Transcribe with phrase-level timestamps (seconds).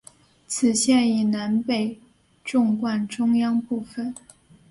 [0.47, 1.99] 此线以南北
[2.43, 4.15] 纵贯中央部分。